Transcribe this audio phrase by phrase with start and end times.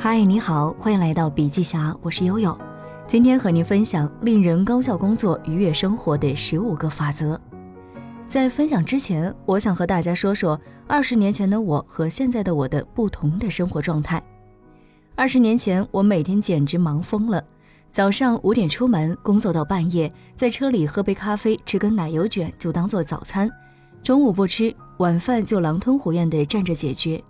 [0.00, 2.56] 嗨，你好，欢迎来到笔记侠，我是悠悠。
[3.04, 7.38] 今天和您分享令人高效工作、愉悦生活的十五个法则。
[8.24, 14.22] 在分享之前，我想和大家说说二十年前的我和现在的我的不同的生活状态。
[15.16, 17.42] 二十年前，我每天简直忙疯了，
[17.90, 23.50] 早上五点出门，工作到半夜，在车里喝杯咖啡，吃根奶油卷就当做早餐，
[24.04, 27.20] 中午不吃，晚饭就狼吞虎咽地站着解决。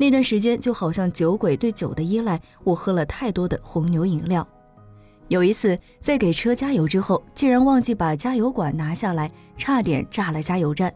[0.00, 4.48] 那段时间就好像酒鬼对酒的依赖，我喝了太多的红牛饮料。
[5.28, 10.90] 有一次在给车加油之后，竟然忘记把加油管拿下来，差点炸了加油站。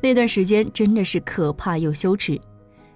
[0.00, 2.40] 那段时间真的是可怕又羞耻。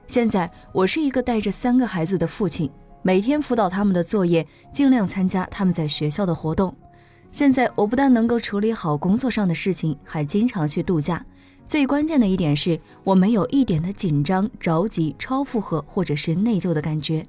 [0.07, 2.71] 现在我是一个带着三个孩子的父亲，
[3.03, 6.73] 每天辅导他们的作业，尽量参加他们在学校的活动。
[7.33, 11.27] 现在我不但能够处理好工作上的事情，还经常去度假。
[11.71, 17.25] 最关键的一点是我没有一点的紧张、着急、超负荷或者是内疚的感觉。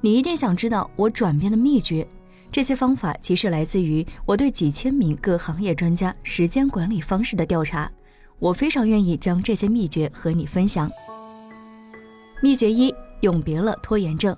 [0.00, 2.06] 你一定想知道我转变的秘诀，
[2.52, 7.90] 这些方法其实来自于我对几千名各行业专家时间管理方式的调查。
[8.38, 10.88] 我非常愿意将这些秘诀和你分享。
[12.40, 14.34] 秘诀一：永别了拖延症。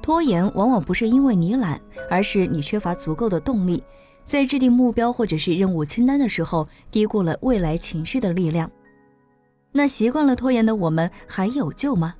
[0.00, 3.84] 拖延往往不是因为你懒，而是你缺乏足够的动力。
[4.30, 8.70] 在制定目标或者是任务清单的时候，低估了未来情绪的力量。
[9.72, 12.14] 那习惯了拖延的我们还有救吗？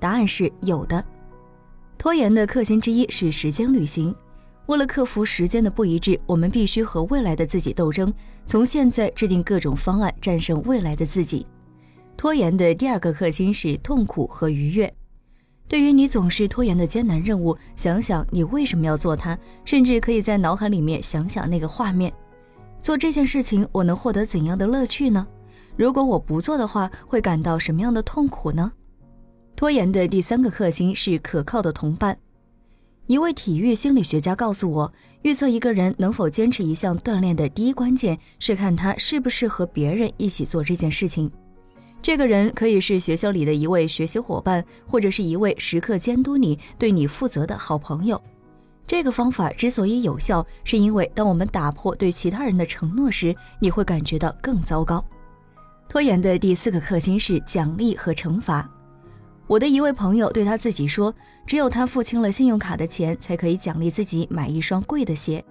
[0.00, 1.04] 答案是有的。
[1.98, 4.16] 拖延的克星之一是时间旅行。
[4.64, 8.10] 为了克服时间的不一致，我们必须和未来的自己斗争，
[8.46, 11.46] 从现在制定各种方案，战胜未来的自己。
[12.16, 14.90] 拖延的第二个克星是痛苦和愉悦。
[15.72, 22.12] 对于你总是拖延的艰难任务，想想你为什么要做它，甚至可以在脑海里面想想那个画面。
[22.82, 25.26] 做这件事情，我能获得怎样的乐趣呢？
[25.74, 28.70] 如果我不做的话，会感到什么样的痛苦呢？
[29.56, 32.18] 拖延的第三个克星是可靠的同伴。
[33.06, 41.32] 一位体育心理学家告诉我，预测一个人能否坚持一项锻炼的第一关键是看他是不是和别人一起做这件事情。
[42.02, 48.20] 这个人可以是学校里的一位学习伙伴，或者是一位时刻监督你、对你负责的好朋友。
[48.88, 55.02] 这个方法之所以有效，是因为当我们打破对其他人的承诺时，你会感觉到更糟糕。
[55.88, 58.68] 拖延的第四个克星是奖励和惩罚。
[59.46, 61.14] 我的一位朋友对他自己说
[61.46, 65.44] ：“只有他付清了信用卡的钱，才可以奖励自己买一双贵的鞋。”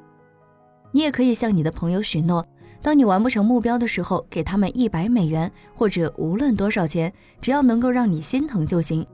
[0.91, 2.45] 你也可以向你的朋友许诺。
[2.81, 9.05] 当你完不成目标的时候，给他们一百美元，或者无论多少钱，只要能够让你心疼就行。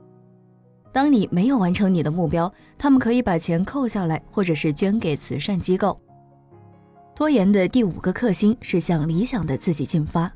[0.90, 6.00] 当你没有完成你的目标，他们可以把钱扣下来，或者是捐给慈善机构。
[7.14, 10.30] 拖延的第五个克星是向理想的自己进发。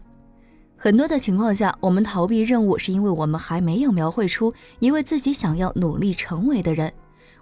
[0.76, 6.92] 很多的情况下，我们逃避任务，是因为我们还没有描绘出一位自己想要努力成为的人。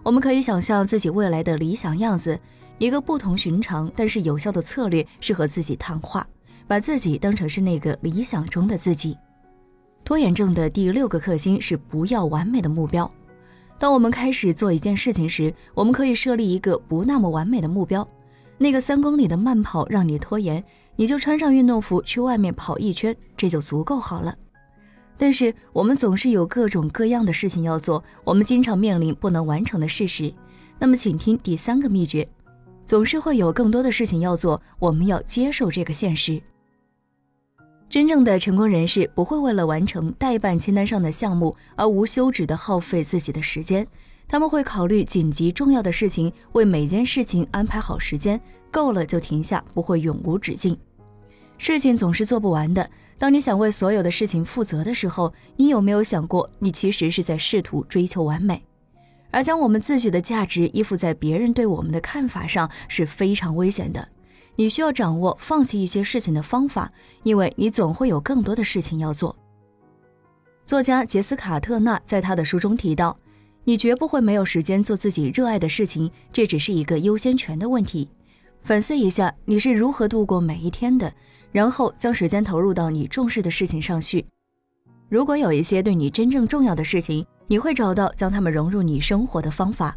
[0.02, 2.38] 我们可以想象自己未来的理想样子。
[2.80, 6.26] 一个不同寻常但是有效的策略是和自己谈话，
[6.66, 9.18] 把自己当成是那个理想中的自己。
[10.02, 13.08] 拖延症的第六个克星是不要完美的目标。
[13.78, 18.06] 当我们开始做一件事情时，我们可以设立一个不那么完美的目标。
[18.56, 20.64] 那个三公里的慢跑让你拖延，
[20.96, 24.34] 你就穿上运动服去外面跑一圈，这就足够好了。
[25.19, 30.32] 但是我们总是有各种各样的事情要做，我们经常面临不能完成的事实。
[30.78, 32.26] 那么，请听第三个秘诀。
[32.90, 36.42] 总是会有更多的事情要做，我们要接受这个现实。
[37.88, 43.86] 真正的成功人士不会为了完成代办清单上的项目而无休止的耗费自己的时间，
[44.26, 48.40] 他们会考虑紧急重要的事情，为每件事情安排好时间，
[48.72, 50.76] 够了就停下，不会永无止境。
[51.58, 52.90] 事情总是做不完的。
[53.16, 58.60] 当你想为所有的事情负责的时候，你有没有想过，你其实是在试图追求完美？
[59.30, 64.08] 而将我们自己的价值依附在别人对我们的看法上是非常危险的。
[64.56, 66.92] 你需要掌握放弃一些事情的方法，
[67.22, 69.34] 因为你总会有更多的事情要做。
[70.66, 73.16] 作家杰斯卡特纳在他的书中提到
[73.64, 78.10] ：“你绝不会没有时间做自己热爱的事情，这只是一个优先权的问题。
[78.62, 81.10] 反思一下你是如何度过每一天的，
[81.50, 84.26] 然后将时间投入到你重视的事情上去。
[85.08, 89.97] 如果有一些对你真正重要的事情，你会找到将它们融入你生活的方法。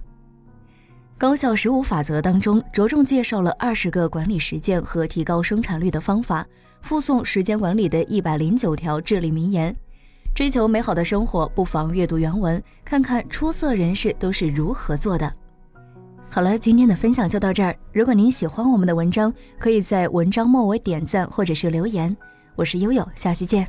[1.20, 6.44] 高效十五法则当中，着重介绍了二十个管理实践和提高生产率的方法，
[6.82, 9.74] 附送时间管理的一百零九条至理名言。
[10.34, 15.32] 追求美好的生活，不妨阅读原文，看看出色人士都是如何做的。
[16.32, 17.76] 好了，今天的分享就到这儿。
[17.92, 22.18] 如果您喜欢我们的文章，可以在文章末尾点赞或者是留言。
[22.56, 23.68] 我是悠悠，下期见。